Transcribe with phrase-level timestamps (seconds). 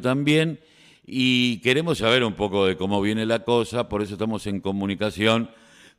[0.00, 0.60] también
[1.06, 5.50] y queremos saber un poco de cómo viene la cosa, por eso estamos en comunicación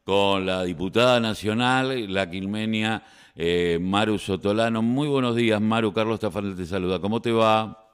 [0.04, 3.04] con la diputada nacional, la quilmenia
[3.36, 4.82] eh, Maru Sotolano.
[4.82, 5.94] Muy buenos días, Maru.
[5.94, 7.00] Carlos Tafanel te saluda.
[7.00, 7.88] ¿Cómo te va?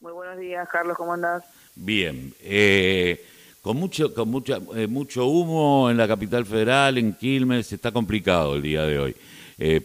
[0.00, 0.96] Muy buenos días, Carlos.
[0.96, 1.44] ¿Cómo andás?
[1.74, 2.32] Bien.
[2.40, 3.24] Eh,
[3.60, 8.56] con mucho, con mucha, eh, mucho humo en la capital federal, en Quilmes, está complicado
[8.56, 9.16] el día de hoy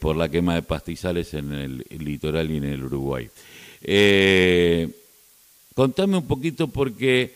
[0.01, 3.29] por la quema de pastizales en el, el litoral y en el Uruguay.
[3.81, 4.89] Eh,
[5.77, 7.35] Contame un poquito porque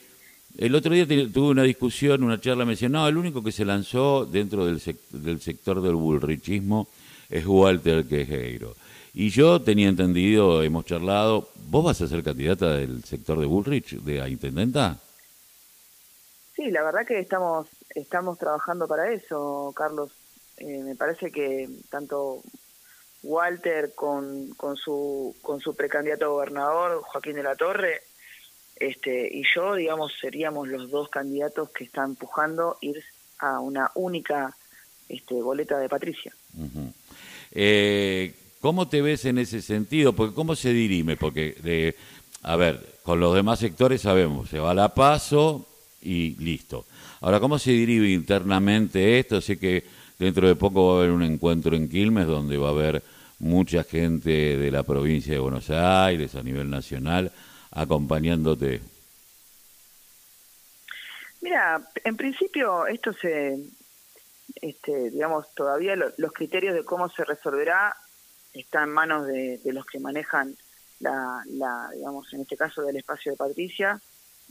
[0.57, 3.63] el otro día tuve una discusión, una charla, me decían, no, el único que se
[3.63, 6.87] lanzó dentro del, del sector del bullrichismo
[7.29, 8.75] es Walter Quejeiro.
[9.13, 14.01] Y yo tenía entendido, hemos charlado, ¿vos vas a ser candidata del sector de Bullrich,
[14.01, 14.97] de intendenta?
[16.55, 20.09] Sí, la verdad que estamos, estamos trabajando para eso, Carlos.
[20.57, 22.41] Eh, me parece que tanto
[23.21, 28.01] Walter con, con, su, con su precandidato a gobernador, Joaquín de la Torre,
[28.81, 33.03] este, y yo, digamos, seríamos los dos candidatos que están empujando ir
[33.37, 34.55] a una única
[35.07, 36.33] este, boleta de Patricia.
[37.51, 40.13] Eh, ¿Cómo te ves en ese sentido?
[40.13, 41.15] Porque ¿cómo se dirime?
[41.15, 41.95] Porque, de,
[42.41, 45.67] a ver, con los demás sectores sabemos, se va a la paso
[46.01, 46.85] y listo.
[47.21, 49.41] Ahora, ¿cómo se dirime internamente esto?
[49.41, 49.83] Sé que
[50.17, 53.03] dentro de poco va a haber un encuentro en Quilmes donde va a haber
[53.37, 57.31] mucha gente de la provincia de Buenos Aires a nivel nacional
[57.71, 58.81] acompañándote?
[61.41, 63.57] Mira, en principio esto se,
[64.61, 67.95] este, digamos, todavía los criterios de cómo se resolverá
[68.53, 70.55] están en manos de, los que manejan
[70.99, 73.99] la, la, digamos, en este caso del espacio de Patricia,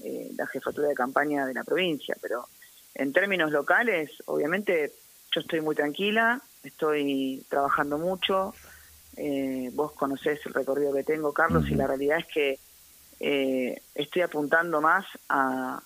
[0.03, 2.47] eh, la jefatura de campaña de la provincia, pero
[2.95, 4.93] en términos locales, obviamente
[5.33, 8.55] yo estoy muy tranquila, estoy trabajando mucho,
[9.17, 12.59] eh, vos conocés el recorrido que tengo, Carlos, y la realidad es que
[13.21, 15.81] eh, estoy apuntando más a,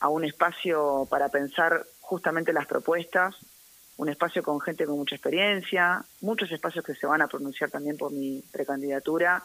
[0.00, 3.34] a un espacio para pensar justamente las propuestas,
[3.96, 7.96] un espacio con gente con mucha experiencia, muchos espacios que se van a pronunciar también
[7.96, 9.42] por mi precandidatura.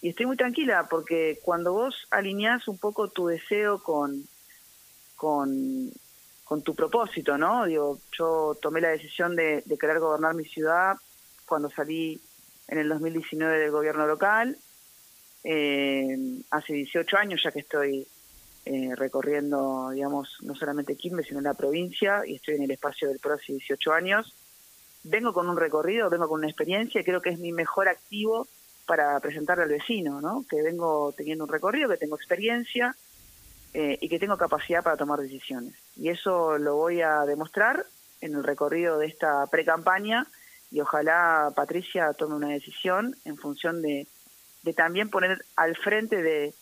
[0.00, 4.24] Y estoy muy tranquila porque cuando vos alineás un poco tu deseo con,
[5.16, 5.90] con,
[6.62, 7.64] tu propósito, ¿no?
[7.64, 10.96] Digo, yo tomé la decisión de, de querer gobernar mi ciudad
[11.46, 12.20] cuando salí
[12.68, 14.58] en el 2019 del gobierno local
[15.44, 16.16] eh,
[16.50, 18.06] hace 18 años ya que estoy
[18.64, 23.18] eh, recorriendo, digamos, no solamente Quilmes, sino la provincia, y estoy en el espacio del
[23.18, 24.34] PRO hace 18 años.
[25.02, 28.46] Vengo con un recorrido, vengo con una experiencia, y creo que es mi mejor activo
[28.86, 30.44] para presentarle al vecino, ¿no?
[30.48, 32.94] Que vengo teniendo un recorrido, que tengo experiencia
[33.74, 35.74] eh, y que tengo capacidad para tomar decisiones.
[35.96, 37.84] Y eso lo voy a demostrar
[38.20, 40.26] en el recorrido de esta pre-campaña
[40.70, 44.06] y ojalá Patricia tome una decisión en función de
[44.62, 46.54] de también poner al frente de,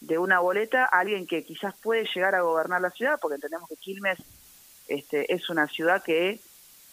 [0.00, 3.68] de una boleta a alguien que quizás puede llegar a gobernar la ciudad, porque entendemos
[3.68, 4.18] que Quilmes
[4.88, 6.40] este, es una ciudad que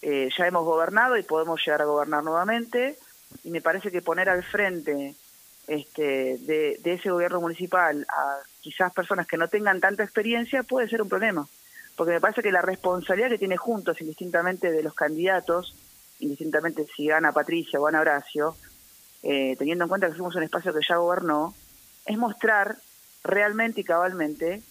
[0.02, 2.98] eh, ya hemos gobernado y podemos llegar a gobernar nuevamente,
[3.44, 5.16] y me parece que poner al frente
[5.68, 10.90] este, de, de ese gobierno municipal a quizás personas que no tengan tanta experiencia puede
[10.90, 11.48] ser un problema,
[11.96, 15.76] porque me parece que la responsabilidad que tiene juntos, indistintamente de los candidatos,
[16.20, 18.56] indistintamente si gana Patricia o gana Horacio,
[19.24, 21.54] eh, teniendo en cuenta que fuimos un espacio que ya gobernó,
[22.06, 22.78] es mostrar
[23.24, 24.62] realmente y cabalmente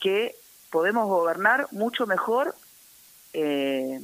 [0.00, 0.34] que
[0.70, 2.54] podemos gobernar mucho mejor
[3.32, 4.00] eh,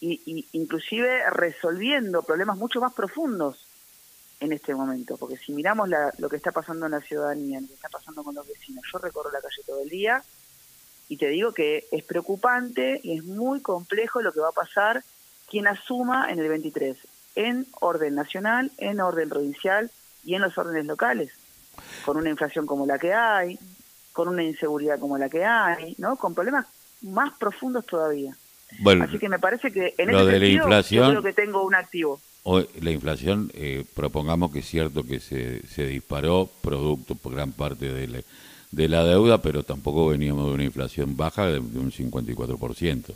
[0.00, 3.66] y, inclusive resolviendo problemas mucho más profundos
[4.40, 7.74] en este momento, porque si miramos lo que está pasando en la ciudadanía, lo que
[7.74, 10.24] está pasando con los vecinos, yo recorro la calle todo el día
[11.08, 15.04] y te digo que es preocupante y es muy complejo lo que va a pasar
[15.48, 16.96] quien asuma en el 23
[17.34, 19.90] en orden nacional, en orden provincial
[20.24, 21.30] y en los órdenes locales,
[22.04, 23.58] con una inflación como la que hay,
[24.12, 26.16] con una inseguridad como la que hay, ¿no?
[26.16, 26.66] Con problemas
[27.02, 28.36] más profundos todavía.
[28.80, 31.74] Bueno, Así que me parece que en ese de inflación, yo creo que tengo un
[31.74, 32.20] activo.
[32.44, 37.52] Hoy, la inflación, eh, propongamos que es cierto que se, se disparó producto por gran
[37.52, 38.20] parte de la,
[38.70, 43.14] de la deuda, pero tampoco veníamos de una inflación baja de, de un 54%.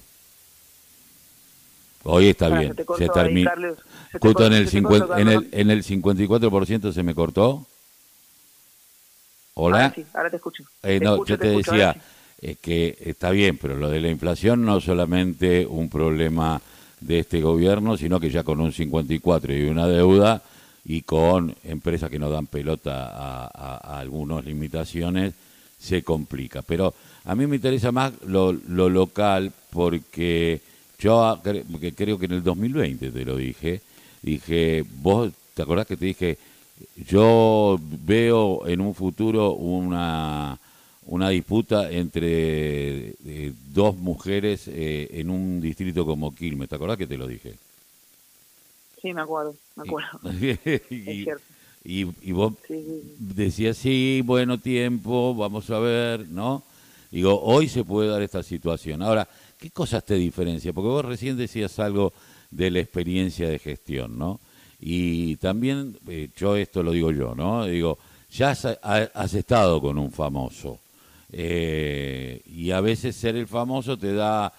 [2.09, 2.75] Hoy está bien.
[2.97, 3.53] Se, termina.
[4.21, 7.67] Justo en el, en, el, en el 54% se me cortó.
[9.55, 9.77] Hola.
[9.77, 10.65] Ahora, sí, ahora te escucho.
[10.83, 11.97] Eh, no, yo te, decía
[12.41, 16.61] eh, que está bien, pero lo de la inflación no solamente un problema
[17.01, 20.43] de este gobierno, sino que ya con un 54 y una deuda
[20.85, 25.35] y con empresas que no dan pelota a, a, algunas limitaciones,
[25.79, 26.63] se complica.
[26.63, 26.95] Pero
[27.25, 30.61] a mí me interesa más lo, lo local porque
[30.99, 31.41] yo
[31.97, 33.81] creo que en el 2020 te lo dije,
[34.23, 36.39] dije, vos, ¿te acordás que te dije,
[37.09, 40.59] yo veo en un futuro una,
[41.07, 46.69] una disputa entre eh, dos mujeres eh, en un distrito como Quilmes.
[46.69, 47.55] ¿Te acordás que te lo dije?
[49.01, 50.21] Sí, me acuerdo, me acuerdo.
[50.91, 52.55] y, y, vos
[53.19, 56.65] decías, sí, bueno tiempo, vamos a ver, ¿no?
[57.13, 59.03] Digo, hoy se puede dar esta situación.
[59.03, 59.29] Ahora,
[59.67, 60.73] ¿qué cosas te diferencia?
[60.73, 62.13] Porque vos recién decías algo
[62.53, 64.39] de la experiencia de gestión, ¿no?
[64.79, 67.67] Y también, eh, yo esto lo digo yo, ¿no?
[67.67, 67.99] Digo,
[68.31, 70.79] ya has, estado con un famoso.
[71.33, 74.53] Eh, y a veces ser el famoso te da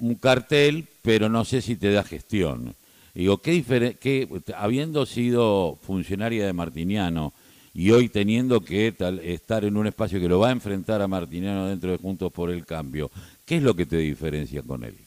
[0.00, 2.74] un cartel, pero no sé si te da gestión.
[3.14, 7.32] Digo, ¿qué, qué habiendo sido funcionaria de Martiniano
[7.72, 11.68] y hoy teniendo que estar en un espacio que lo va a enfrentar a Martiniano
[11.68, 13.10] dentro de Juntos por el Cambio,
[13.46, 14.98] ¿qué es lo que te diferencia con él?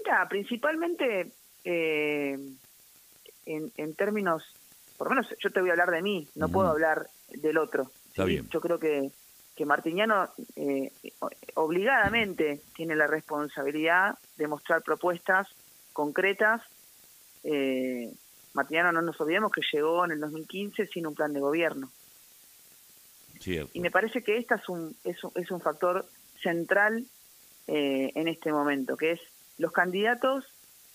[0.00, 1.32] Mira, principalmente
[1.64, 2.38] eh,
[3.46, 4.42] en, términos,
[4.98, 7.90] por lo menos yo te voy a hablar de mí, no puedo hablar del otro.
[8.08, 8.48] Está bien.
[8.50, 9.10] Yo creo que,
[9.56, 10.90] que Martiniano eh,
[11.54, 15.48] obligadamente tiene la responsabilidad de mostrar propuestas
[15.92, 16.62] concretas.
[17.44, 18.12] Eh,
[18.54, 21.90] Martiniano no nos olvidemos que llegó en el 2015 sin un plan de gobierno.
[23.72, 26.06] Y me parece que este es un, es un, es un factor
[26.42, 27.04] central
[27.66, 29.20] eh, en este momento, que es
[29.58, 30.44] los candidatos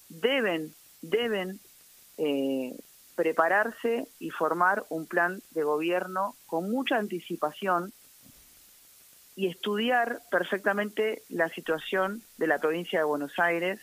[0.10, 1.60] deben, deben
[2.18, 2.76] eh,
[3.16, 7.92] prepararse y formar un plan de gobierno con mucha anticipación
[9.36, 13.80] y estudiar perfectamente la situación de la provincia de Buenos Aires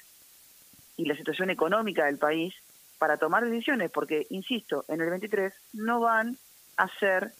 [0.96, 2.54] y la situación económica del país
[2.98, 6.38] para tomar decisiones, porque, insisto, en el 23 no van
[6.76, 7.32] a ser,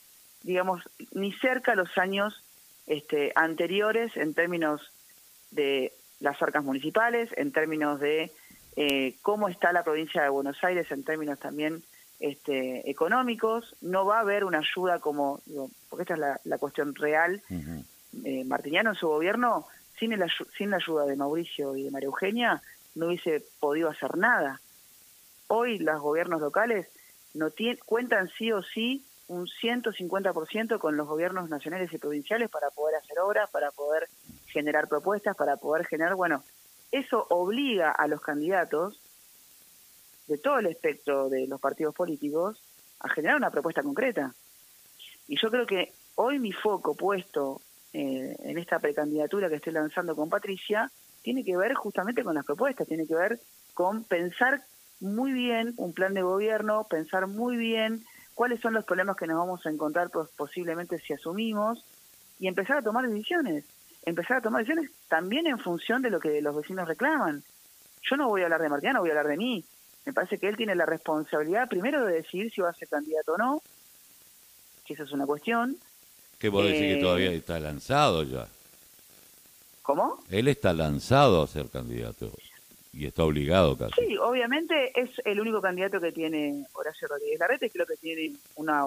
[0.45, 0.83] digamos,
[1.13, 2.41] ni cerca los años
[2.87, 4.93] este, anteriores en términos
[5.51, 8.31] de las arcas municipales, en términos de
[8.77, 11.83] eh, cómo está la provincia de Buenos Aires en términos también
[12.21, 13.75] este, económicos.
[13.81, 15.41] No va a haber una ayuda como,
[15.89, 17.43] porque esta es la, cuestión real.
[18.25, 19.67] Eh, Martiniano en su gobierno,
[19.99, 20.23] sin, el,
[20.57, 22.63] sin la ayuda de Mauricio y de María Eugenia,
[22.95, 24.61] no hubiese podido hacer nada.
[25.49, 26.87] Hoy los gobiernos locales
[27.33, 32.71] no tienen, cuentan sí o sí un 150% con los gobiernos nacionales y provinciales para
[32.71, 34.09] poder hacer obras, para poder
[34.47, 36.43] generar propuestas, para poder generar, bueno,
[36.93, 39.01] eso obliga a los candidatos
[40.27, 42.63] de todo el espectro de los partidos políticos
[43.01, 44.33] a generar una propuesta concreta.
[45.27, 47.61] Y yo creo que hoy mi foco puesto
[47.93, 50.91] eh, en esta precandidatura que estoy lanzando con Patricia
[51.23, 53.41] tiene que ver justamente con las propuestas, tiene que ver
[53.73, 54.63] con pensar
[55.01, 59.39] muy bien un plan de gobierno, pensar muy bien cuáles son los problemas que nos
[59.39, 61.85] vamos a encontrar posiblemente si asumimos
[62.39, 63.65] y empezar a tomar decisiones
[64.05, 67.43] empezar a tomar decisiones también en función de lo que los vecinos reclaman.
[68.03, 69.65] Yo no voy a hablar de Martiano, voy a hablar de mí.
[70.05, 73.35] Me parece que él tiene la responsabilidad primero de decidir si va a ser candidato
[73.35, 73.63] o no,
[74.85, 75.77] que esa es una cuestión.
[76.39, 78.47] ¿Qué vos decir que todavía eh, está lanzado ya?
[79.81, 80.23] ¿Cómo?
[80.29, 82.31] Él está lanzado a ser candidato
[82.95, 84.07] y está obligado casi.
[84.07, 88.85] Sí, obviamente es el único candidato que tiene Horacio Rodríguez Larrete, creo que tiene una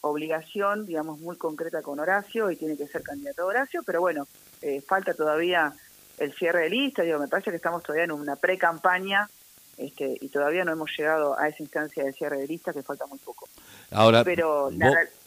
[0.00, 4.26] obligación, digamos, muy concreta con Horacio y tiene que ser candidato a Horacio, pero bueno,
[4.62, 5.72] eh, falta todavía
[6.18, 9.28] el cierre de lista, digo, me parece que estamos todavía en una pre-campaña
[9.76, 13.06] este, y todavía no hemos llegado a esa instancia de cierre de lista que falta
[13.06, 13.48] muy poco.
[13.92, 14.70] Ahora, pero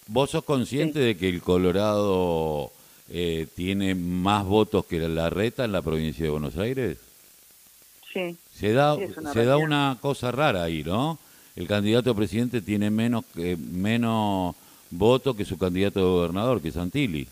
[0.08, 2.72] vos, sos consciente de que el Colorado
[3.10, 6.98] eh, tiene más votos que la Reta en la provincia de Buenos Aires?
[8.14, 8.38] Sí.
[8.54, 8.96] Se da,
[9.34, 11.18] se da una cosa rara ahí, ¿no?
[11.56, 14.56] El candidato a presidente tiene menos, menos
[14.90, 17.28] voto que su candidato a gobernador, que Santilli.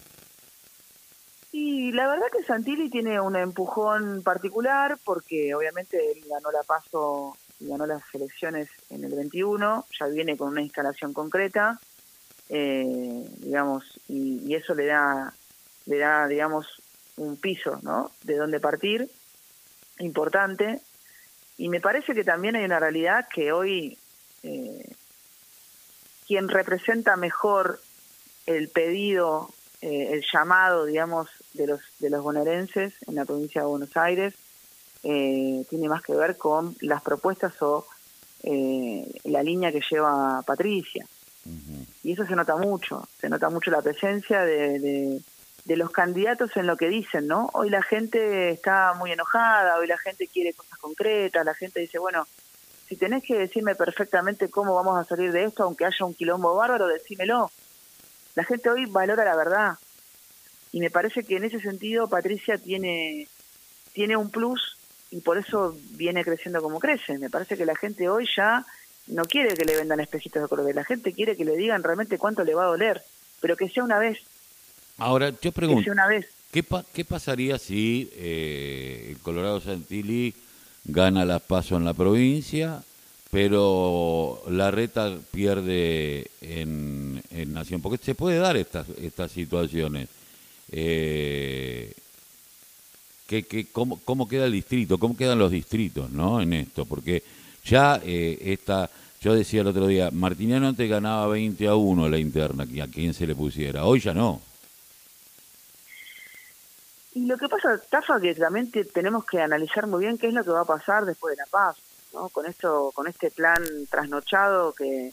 [1.52, 7.38] Y la verdad que Santilli tiene un empujón particular porque obviamente él ganó la paso
[7.60, 11.80] y ganó las elecciones en el 21, ya viene con una instalación concreta,
[12.50, 15.34] eh, digamos, y, eso le da,
[15.86, 16.68] le da, digamos,
[17.18, 18.12] un piso, ¿no?
[18.24, 19.10] De dónde partir,
[20.00, 20.82] importante.
[21.58, 23.98] Y me parece que también hay una realidad que hoy
[24.44, 24.96] eh,
[26.28, 27.82] quien representa mejor
[28.46, 29.50] el pedido,
[29.82, 34.34] eh, el llamado, digamos, de los, de los bonaerenses en la provincia de Buenos Aires,
[35.04, 37.88] eh, tiene más que ver con las propuestas o
[38.44, 41.06] eh, la línea que lleva Patricia.
[42.04, 45.22] Y eso se nota mucho, se nota mucho la presencia de, de,
[45.76, 47.50] los candidatos en lo que dicen, ¿no?
[47.54, 52.00] Hoy la gente está muy enojada, hoy la gente quiere cosas concretas, la gente dice,
[52.00, 52.28] bueno,
[52.88, 56.56] si tenés que decirme perfectamente cómo vamos a salir de esto, aunque haya un quilombo
[56.56, 57.52] bárbaro, decímelo.
[58.36, 59.74] La gente hoy valora la verdad.
[60.72, 63.28] Y me parece que en ese sentido Patricia tiene,
[63.94, 64.78] tiene un plus
[65.12, 67.18] y por eso viene creciendo como crece.
[67.18, 68.66] Me parece que la gente hoy ya
[69.08, 72.18] no quiere que le vendan espejitos de colores, la gente quiere que le digan realmente
[72.18, 73.04] cuánto le va a doler,
[73.42, 74.20] pero que sea una vez.
[75.00, 76.28] Ahora, yo pregunto, una vez.
[76.52, 76.64] ¿qué,
[76.94, 80.34] ¿qué pasaría si eh, el Colorado Santilli
[80.86, 82.84] gana las pasos en la provincia,
[83.32, 87.82] pero la reta pierde en, en Nación?
[87.82, 90.10] Porque se puede dar estas, estas situaciones.
[90.72, 91.94] Eh,
[93.28, 94.98] ¿qué, qué, cómo, ¿Cómo queda el distrito?
[94.98, 96.86] ¿Cómo quedan los distritos no en esto?
[96.86, 97.24] Porque
[97.66, 98.90] ya eh, esta,
[99.22, 103.14] yo decía el otro día, Martiniano antes ganaba 20 a 1 la interna, a quien
[103.14, 104.42] se le pusiera, hoy ya no.
[107.20, 110.42] Y lo que pasa, Tafa, que también tenemos que analizar muy bien qué es lo
[110.42, 111.76] que va a pasar después de la paz,
[112.14, 112.30] ¿no?
[112.30, 115.12] Con esto, con este plan trasnochado que,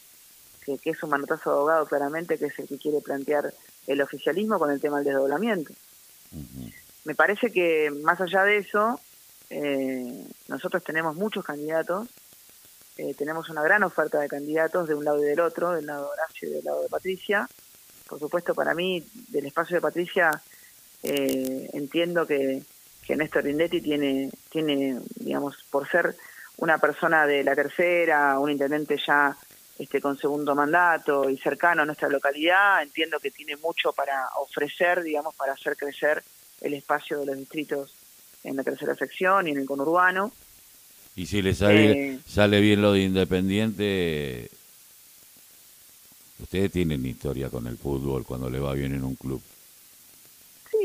[0.65, 3.53] que, es un manotazo de abogado claramente, que es el que quiere plantear
[3.89, 5.73] el oficialismo con el tema del desdoblamiento.
[7.05, 9.01] Me parece que más allá de eso,
[9.51, 12.07] eh, nosotros tenemos muchos candidatos
[12.99, 16.05] eh, tenemos una gran oferta de candidatos de un lado y del otro, del lado
[16.05, 17.49] de Horacio y del lado de Patricia.
[18.09, 20.31] Por supuesto, para mí, del espacio de Patricia,
[21.07, 22.63] eh, entiendo que,
[23.07, 26.17] que Néstor Rindetti tiene, tiene, digamos, por ser
[26.59, 29.37] una persona de la tercera, un intendente ya
[29.79, 35.03] este, con segundo mandato y cercano a nuestra localidad, entiendo que tiene mucho para ofrecer,
[35.03, 36.23] digamos, para hacer crecer
[36.63, 37.93] el espacio de los distritos
[38.43, 40.33] en la tercera sección y en el conurbano.
[41.15, 42.19] Y si le sale, eh.
[42.27, 44.51] sale bien lo de Independiente,
[46.41, 49.43] ustedes tienen historia con el fútbol cuando le va bien en un club.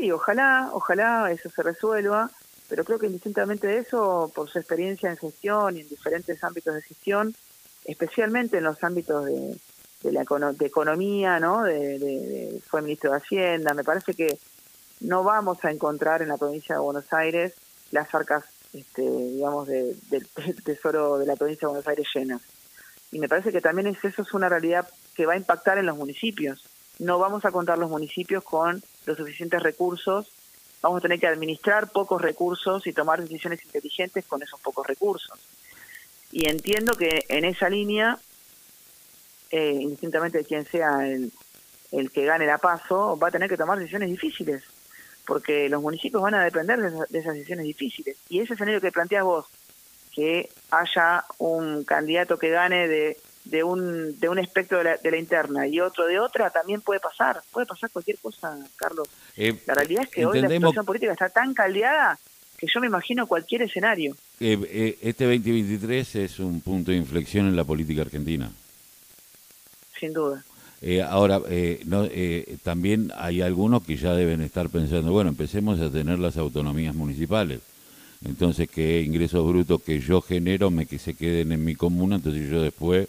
[0.02, 2.28] Sí, ojalá, ojalá eso se resuelva,
[2.68, 6.74] pero creo que indistintamente de eso, por su experiencia en gestión y en diferentes ámbitos
[6.74, 7.36] de gestión,
[7.84, 9.56] especialmente en los ámbitos de,
[10.02, 11.62] de la de economía, ¿no?
[11.62, 14.40] De, fue ministro de Hacienda, me parece que
[15.02, 17.54] no vamos a encontrar en la provincia de Buenos Aires
[17.92, 18.42] las arcas
[18.72, 19.96] este, digamos, del
[20.64, 22.40] tesoro de la provincia de Buenos Aires llena.
[23.12, 25.86] Y me parece que también es, eso es una realidad que va a impactar en
[25.86, 26.64] los municipios.
[26.98, 30.28] No vamos a contar los municipios con los suficientes recursos,
[30.80, 35.38] vamos a tener que administrar pocos recursos y tomar decisiones inteligentes con esos pocos recursos.
[36.30, 38.18] Y entiendo que en esa línea,
[39.50, 41.32] eh, indistintamente de quién sea el,
[41.92, 44.62] el que gane la paso, va a tener que tomar decisiones difíciles
[45.26, 48.16] porque los municipios van a depender de, esas decisiones difíciles.
[48.28, 49.46] Y ese escenario que planteas vos,
[50.12, 55.10] que haya un candidato que gane de, de, un, de un espectro de la, de
[55.10, 57.42] la interna y otro de otra, también puede pasar.
[57.50, 59.08] Puede pasar cualquier cosa, Carlos.
[59.36, 62.18] Eh, la realidad es que hoy la situación política está tan caldeada
[62.58, 64.14] que yo me imagino cualquier escenario.
[64.38, 68.52] Eh, eh, este 2023 es un punto de inflexión en la política argentina.
[69.98, 70.44] Sin duda.
[70.84, 75.80] Eh, ahora, eh, no, eh, también hay algunos que ya deben estar pensando, bueno, empecemos
[75.80, 77.60] a tener las autonomías municipales.
[78.24, 82.50] Entonces, que ingresos brutos que yo genero me que se queden en mi comuna, entonces
[82.50, 83.08] yo después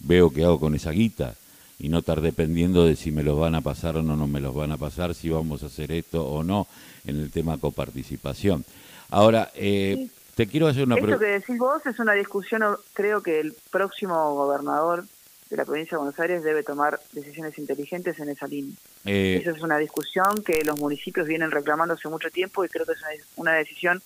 [0.00, 1.34] veo qué hago con esa guita
[1.78, 4.40] y no estar dependiendo de si me los van a pasar o no, no me
[4.40, 6.66] los van a pasar, si vamos a hacer esto o no
[7.06, 8.64] en el tema coparticipación.
[9.08, 11.16] Ahora, te quiero hacer una pregunta.
[11.16, 15.04] Esto que decís vos es una discusión, creo que el próximo gobernador
[15.50, 18.76] de la provincia de Buenos Aires debe tomar decisiones inteligentes en esa línea.
[19.04, 22.86] Eh, Esa es una discusión que los municipios vienen reclamando hace mucho tiempo y creo
[22.86, 22.98] que es
[23.36, 24.00] una, decisión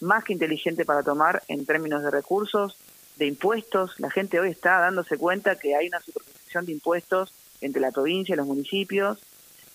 [0.00, 2.76] más que inteligente para tomar en términos de recursos,
[3.20, 3.92] de impuestos.
[4.00, 8.32] La gente hoy está dándose cuenta que hay una superposición de impuestos entre la provincia
[8.32, 9.18] y los municipios,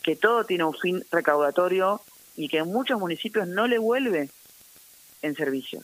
[0.01, 2.01] que todo tiene un fin recaudatorio
[2.35, 4.29] y que en muchos municipios no le vuelve
[5.21, 5.83] en servicio.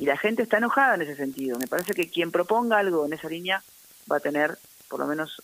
[0.00, 1.58] Y la gente está enojada en ese sentido.
[1.58, 3.62] Me parece que quien proponga algo en esa línea
[4.10, 4.56] va a tener
[4.88, 5.42] por lo menos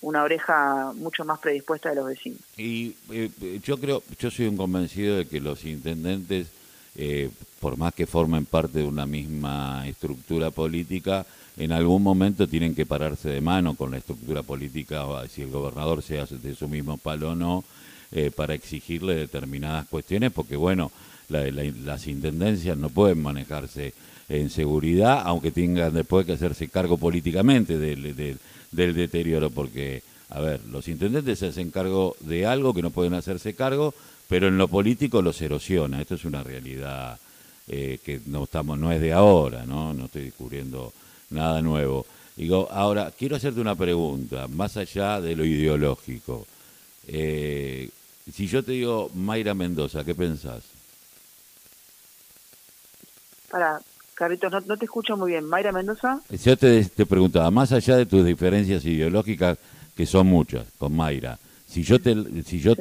[0.00, 2.40] una oreja mucho más predispuesta de los vecinos.
[2.56, 3.30] Y eh,
[3.62, 6.48] yo creo, yo soy un convencido de que los intendentes,
[6.96, 12.74] eh, por más que formen parte de una misma estructura política, en algún momento tienen
[12.74, 16.98] que pararse de mano con la estructura política, si el gobernador sea de su mismo
[16.98, 17.64] palo o no,
[18.12, 20.90] eh, para exigirle determinadas cuestiones, porque bueno,
[21.28, 23.94] las intendencias no pueden manejarse
[24.28, 28.38] en seguridad, aunque tengan después que hacerse cargo políticamente del,
[28.70, 33.14] del, deterioro, porque, a ver, los intendentes se hacen cargo de algo que no pueden
[33.14, 33.94] hacerse cargo,
[34.28, 36.00] pero en lo político los erosiona.
[36.00, 37.18] Esto es una realidad
[37.68, 39.94] eh, que no estamos, no es de ahora, ¿no?
[39.94, 40.92] No estoy descubriendo
[41.30, 42.06] nada nuevo.
[42.36, 46.46] Digo, ahora, quiero hacerte una pregunta, más allá de lo ideológico.
[47.06, 47.88] Eh,
[48.32, 50.62] si yo te digo Mayra Mendoza, ¿qué pensás?
[53.50, 53.80] Para,
[54.14, 55.44] Carlitos, no, te escucho muy bien.
[55.44, 56.20] Mayra Mendoza.
[56.30, 59.58] Yo te, te, preguntaba, más allá de tus diferencias ideológicas,
[59.94, 61.38] que son muchas, con Mayra,
[61.68, 62.14] si yo te,
[62.44, 62.74] si yo,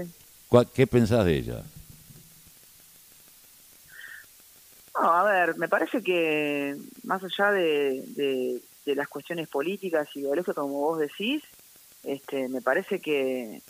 [0.74, 1.63] ¿qué pensás de ella?
[4.95, 10.79] No, a ver, me parece que más allá de, las cuestiones políticas y ideológicas, como
[10.79, 11.41] vos decís,
[12.03, 13.62] este, me parece que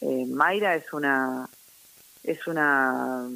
[0.00, 1.48] eh, Mayra es una
[2.22, 3.28] es una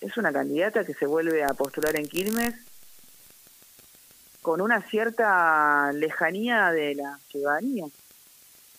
[0.00, 2.54] es una candidata que se vuelve a postular en Quilmes
[4.42, 7.86] con una cierta lejanía de la ciudadanía.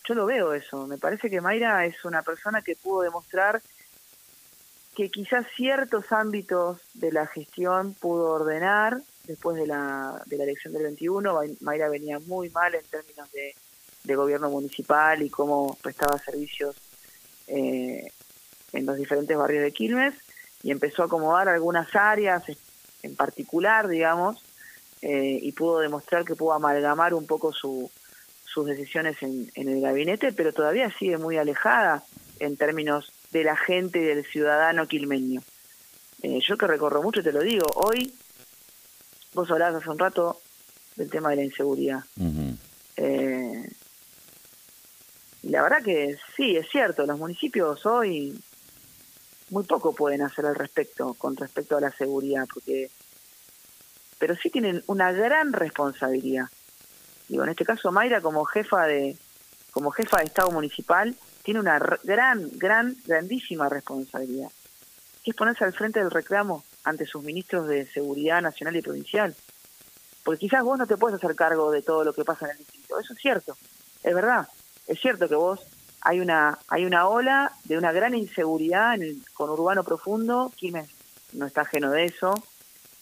[0.06, 3.60] Yo lo veo eso, me parece que Mayra es una persona que pudo demostrar
[4.94, 10.72] que quizás ciertos ámbitos de la gestión pudo ordenar después de la, de la elección
[10.72, 11.38] del 21.
[11.60, 13.54] Mayra venía muy mal en términos de,
[14.14, 16.76] gobierno municipal y cómo prestaba servicios
[17.48, 18.08] eh,
[18.72, 20.14] en los diferentes barrios de Quilmes
[20.62, 22.44] y empezó a acomodar algunas áreas
[23.02, 24.40] en particular, digamos,
[25.02, 27.90] eh, y pudo demostrar que pudo amalgamar un poco su,
[28.56, 32.02] sus decisiones en, en el gabinete, pero todavía sigue muy alejada
[32.40, 35.42] en términos de la gente y del ciudadano quilmeño.
[36.22, 38.14] Eh, yo que recorro mucho, te lo digo, hoy
[39.34, 40.40] vos hablabas hace un rato
[40.96, 42.00] del tema de la inseguridad.
[42.96, 43.70] Eh,
[45.42, 48.40] y la verdad que sí, es cierto, los municipios hoy
[49.50, 52.90] muy poco pueden hacer al respecto, con respecto a la seguridad, porque
[54.18, 56.46] pero sí tienen una gran responsabilidad.
[57.28, 59.16] Digo, en este caso Mayra como jefa de
[59.70, 64.48] como jefa de Estado municipal tiene una gran, gran, grandísima responsabilidad,
[65.22, 69.34] que es ponerse al frente del reclamo ante sus ministros de Seguridad Nacional y Provincial.
[70.24, 72.58] Porque quizás vos no te puedes hacer cargo de todo lo que pasa en el
[72.58, 73.56] distrito, eso es cierto,
[74.02, 74.48] es verdad,
[74.86, 75.60] es cierto que vos
[76.00, 80.88] hay una hay una ola de una gran inseguridad en el conurbano profundo, Quilmes
[81.32, 82.34] no está ajeno de eso,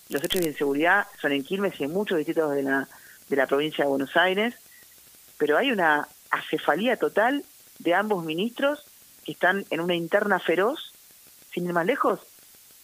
[0.08, 2.88] los hechos de inseguridad son en Quilmes y en muchos distritos de la,
[3.34, 4.54] de la provincia de Buenos Aires,
[5.38, 7.44] pero hay una acefalía total
[7.80, 8.84] de ambos ministros
[9.24, 10.92] que están en una interna feroz,
[11.52, 12.20] sin ir más lejos.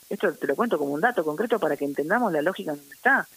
[0.08, 2.94] Esto te lo cuento como un dato concreto para que entendamos la lógica en donde
[2.94, 3.28] está.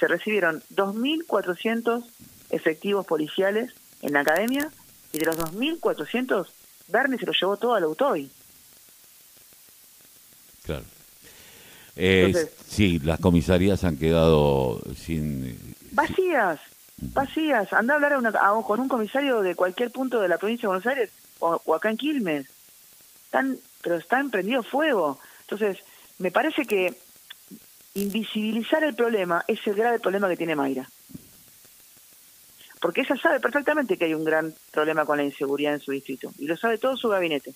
[0.00, 2.04] Se recibieron 2.400
[2.50, 4.70] efectivos policiales en la academia
[5.12, 6.46] y de los 2.400,
[6.88, 8.30] Bernie se lo llevó todo al UTOI.
[10.64, 10.84] Claro.
[11.96, 15.75] Eh, sí, las comisarías han quedado sin...
[15.96, 16.60] Vacías
[16.98, 17.72] vacías.
[17.72, 21.10] Anda a hablar con un comisario de cualquier punto de la provincia de Buenos Aires
[21.38, 22.46] o, acá en Quilmes.
[23.24, 25.18] Están, pero están prendido fuego.
[25.40, 25.78] Entonces,
[26.18, 26.94] me parece que
[27.94, 30.86] invisibilizar el problema es el grave problema que tiene Mayra.
[32.80, 36.30] Porque ella sabe perfectamente que hay un gran problema con la inseguridad en su distrito
[36.38, 37.54] y lo sabe todo su gabinete.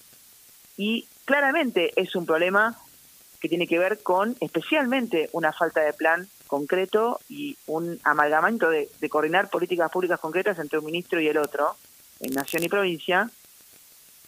[0.78, 2.74] Y claramente es un problema
[3.38, 8.90] que tiene que ver con especialmente una falta de plan concreto y un amalgamamiento de,
[9.08, 11.76] coordinar políticas públicas concretas entre un ministro y el otro,
[12.18, 13.30] en nación y provincia,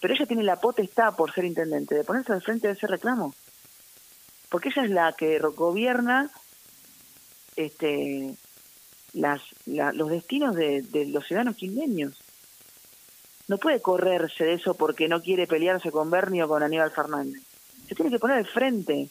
[0.01, 3.35] pero ella tiene la potestad, por ser intendente, de ponerse al frente de ese reclamo.
[4.49, 6.31] Porque ella es la que gobierna
[7.57, 8.37] este,
[9.13, 12.23] las, los destinos de, los ciudadanos quilmeños.
[13.49, 17.43] No puede correrse de eso porque no quiere pelearse con Bernie o con Aníbal Fernández
[17.93, 19.11] se tiene que poner al frente.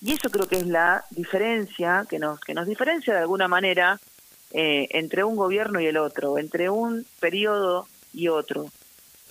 [0.00, 3.98] Y eso creo que es la diferencia, que nos, que nos diferencia de alguna manera
[4.52, 8.66] eh, entre un gobierno y el otro, entre un periodo y otro.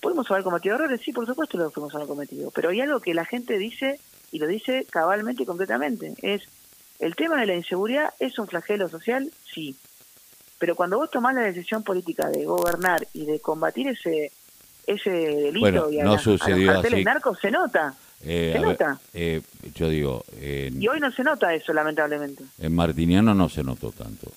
[0.00, 1.00] ¿Podemos haber cometido errores?
[1.02, 3.98] Sí, por supuesto lo podemos haber cometido, pero hay algo que la gente dice,
[4.30, 6.42] y lo dice cabalmente y concretamente, es,
[7.00, 9.30] ¿el tema de la inseguridad es un flagelo social?
[9.52, 9.74] Sí.
[10.58, 14.32] Pero cuando vos tomás la decisión política de gobernar y de combatir ese
[14.88, 17.94] ese delito y a, los carteles narcos, se nota.
[18.22, 19.00] Eh, ¿Se nota?
[19.14, 19.40] Eh,
[19.74, 20.24] yo digo...
[20.40, 22.44] y hoy no se nota eso, lamentablemente.
[22.58, 24.32] En Martiniano no se notó tanto,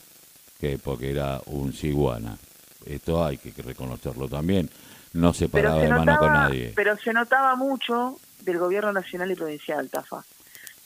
[0.60, 2.38] que porque era un ciguana.
[2.86, 4.70] Esto hay que reconocerlo también.
[5.13, 6.74] No se paraba de mano con nadie.
[6.76, 10.24] Pero se notaba mucho del gobierno nacional y provincial, Tafa.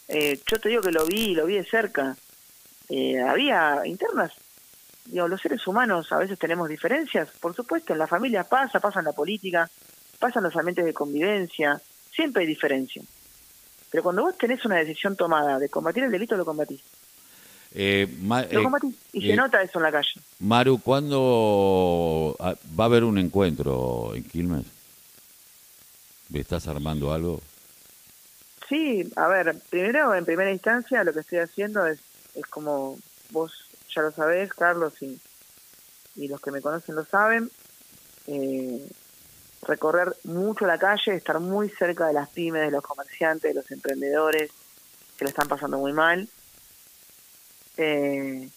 [0.07, 2.15] Eh, yo te digo que lo vi, lo vi de cerca.
[3.27, 4.31] había internas.
[5.05, 8.99] Digo, los seres humanos a veces tenemos diferencias, por supuesto, en la familia pasa, pasa
[8.99, 9.69] en la política,
[10.17, 11.79] pasan los ambientes de convivencia,
[12.15, 13.01] siempre hay diferencia.
[13.91, 16.81] Pero cuando vos tenés una decisión tomada de combatir el delito, lo combatís.
[17.73, 18.95] Eh, lo eh, combatís.
[19.13, 20.13] Y se eh, nota eso en la calle.
[20.39, 24.65] Maru, ¿cuándo ah, va a haber un encuentro en Quilmes?
[26.33, 27.41] ¿Estás armando algo?
[28.67, 31.99] Sí, a ver, primero, en primera instancia, lo que estoy haciendo es,
[32.33, 32.97] es como
[33.29, 33.51] vos
[33.93, 35.19] ya lo sabés, Carlos, y,
[36.15, 37.49] y los que me conocen lo saben,
[38.27, 38.89] eh,
[39.67, 43.69] recorrer mucho la calle, estar muy cerca de las pymes, de los comerciantes, de los
[43.71, 44.51] emprendedores
[45.17, 46.27] que lo están pasando muy mal.
[47.77, 48.49] Eh,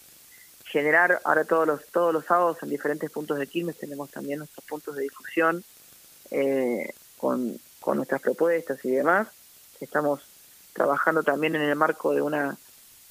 [0.64, 4.64] generar ahora todos los todos los sábados en diferentes puntos de Quilmes tenemos también nuestros
[4.64, 5.64] puntos de difusión
[6.30, 9.28] eh, con, con nuestras propuestas y demás.
[9.80, 10.20] Estamos
[10.74, 12.56] trabajando también en el marco de una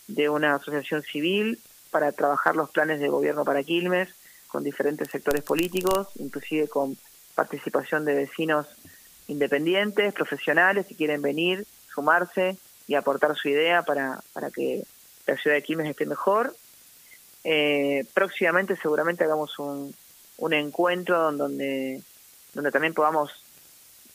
[0.07, 1.59] de una asociación civil
[1.91, 4.09] para trabajar los planes de gobierno para Quilmes
[4.47, 6.97] con diferentes sectores políticos, inclusive con
[7.37, 8.65] participación de vecinos
[9.27, 14.83] independientes, profesionales que quieren venir, sumarse y aportar su idea para, para que
[15.27, 16.55] la ciudad de Quilmes esté mejor.
[17.43, 19.93] Eh, próximamente seguramente hagamos un,
[20.37, 22.01] un encuentro donde,
[22.55, 23.31] donde también podamos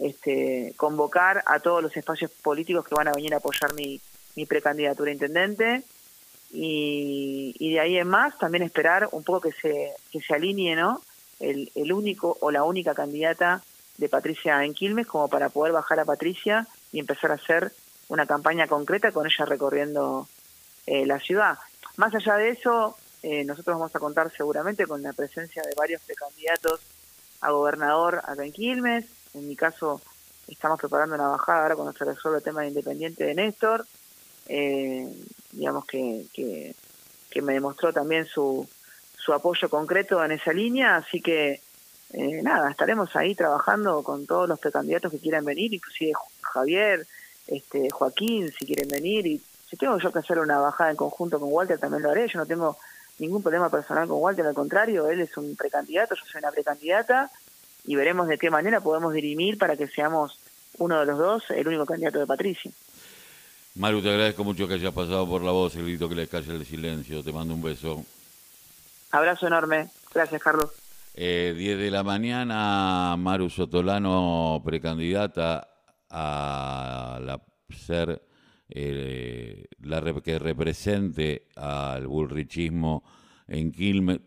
[0.00, 4.00] este, convocar a todos los espacios políticos que van a venir a apoyar mi,
[4.34, 5.84] mi precandidatura a intendente
[6.50, 10.74] y, y, de ahí en más también esperar un poco que se, que se alinee
[10.74, 11.00] ¿no?
[11.42, 13.62] El, único o la única candidata
[13.98, 17.72] de Patricia en Quilmes como para poder bajar a Patricia y empezar a hacer
[18.08, 20.28] una campaña concreta con ella recorriendo
[20.86, 21.58] eh, la ciudad.
[21.96, 26.02] Más allá de eso, eh, nosotros vamos a contar seguramente con la presencia de varios
[26.02, 26.80] precandidatos
[27.40, 29.04] a gobernador acá en Quilmes.
[29.34, 30.00] En mi caso,
[30.48, 33.86] estamos preparando una bajada ahora cuando se resuelve el tema de Independiente de Néstor.
[34.46, 35.08] Eh,
[35.52, 36.74] digamos que, que,
[37.30, 38.68] que, me demostró también su,
[39.24, 41.60] su apoyo concreto en esa línea, así que
[42.12, 47.06] eh, nada, estaremos ahí trabajando con todos los precandidatos que quieran venir, inclusive Javier,
[47.46, 51.38] este Joaquín, si quieren venir, y si tengo yo que hacer una bajada en conjunto
[51.38, 52.76] con Walter, también lo haré, yo no tengo
[53.18, 57.30] ningún problema personal con Walter, al contrario, él es un precandidato, yo soy una precandidata,
[57.84, 60.38] y veremos de qué manera podemos dirimir para que seamos
[60.78, 62.70] uno de los dos el único candidato de Patricia.
[63.74, 66.54] Maru, te agradezco mucho que hayas pasado por la voz, el grito que le calle
[66.54, 67.22] el silencio.
[67.22, 68.04] Te mando un beso.
[69.12, 69.88] Abrazo enorme.
[70.12, 70.70] Gracias, Carlos.
[71.14, 75.68] Eh, 10 de la mañana, Maru Sotolano, precandidata
[76.08, 78.22] a la, ser
[78.70, 83.04] eh, la que represente al bullrichismo
[83.46, 84.20] en Quilmes.